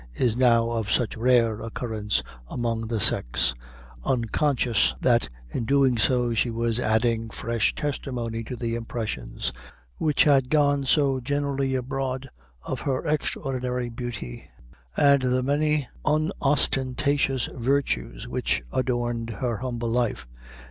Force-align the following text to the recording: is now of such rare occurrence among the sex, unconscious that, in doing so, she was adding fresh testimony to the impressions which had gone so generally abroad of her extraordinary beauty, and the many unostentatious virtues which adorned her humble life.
is 0.15 0.35
now 0.35 0.71
of 0.71 0.89
such 0.91 1.15
rare 1.15 1.59
occurrence 1.59 2.23
among 2.47 2.87
the 2.87 2.99
sex, 2.99 3.53
unconscious 4.03 4.95
that, 4.99 5.29
in 5.51 5.63
doing 5.63 5.95
so, 5.95 6.33
she 6.33 6.49
was 6.49 6.79
adding 6.79 7.29
fresh 7.29 7.75
testimony 7.75 8.43
to 8.43 8.55
the 8.55 8.73
impressions 8.73 9.53
which 9.97 10.23
had 10.23 10.49
gone 10.49 10.83
so 10.85 11.19
generally 11.19 11.75
abroad 11.75 12.27
of 12.63 12.81
her 12.81 13.05
extraordinary 13.05 13.89
beauty, 13.89 14.49
and 14.97 15.21
the 15.21 15.43
many 15.43 15.87
unostentatious 16.03 17.47
virtues 17.53 18.27
which 18.27 18.63
adorned 18.73 19.29
her 19.29 19.57
humble 19.57 19.89
life. 19.91 20.27